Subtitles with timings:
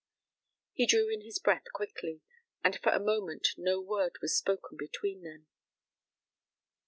[0.73, 2.21] He drew in his breath quickly,
[2.63, 5.45] and for a moment no word was spoken between them.